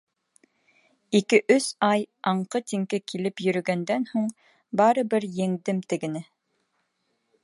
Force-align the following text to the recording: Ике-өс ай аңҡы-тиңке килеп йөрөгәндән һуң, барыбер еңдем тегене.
Ике-өс 1.17 1.65
ай 1.87 2.05
аңҡы-тиңке 2.31 3.01
килеп 3.13 3.45
йөрөгәндән 3.45 4.09
һуң, 4.13 4.27
барыбер 4.83 5.29
еңдем 5.43 5.87
тегене. 5.93 6.27